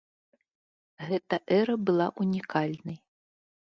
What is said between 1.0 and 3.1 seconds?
Гэта эра была ўнікальнай.